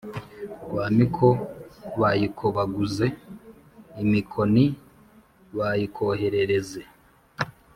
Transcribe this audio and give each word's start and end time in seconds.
rwamiko/ 0.67 1.27
bayikobaguze 1.99 3.05
imikoni/ 4.03 4.65
bayikoherereze 5.57 6.81